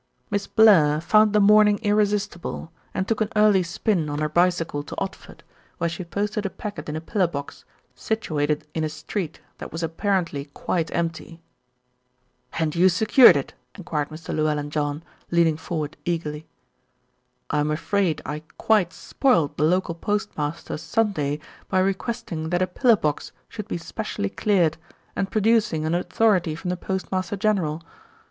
[0.31, 4.95] "Miss Blair found the morning irresistible, and took an early spin on her bicycle to
[4.99, 5.41] Odford,
[5.77, 9.83] where she posted a packet in a pillar box situated in a street that was
[9.83, 11.39] apparently quite empty."
[12.57, 14.35] "And you secured it?" enquired Mr.
[14.35, 16.47] Lewellyn John, leaning forward eagerly.
[17.51, 21.39] "I'm afraid I quite spoilt the local postmaster's Sunday
[21.69, 24.77] by requesting that a pillar box should be specially cleared,
[25.15, 27.83] and producing an authority from the Postmaster general.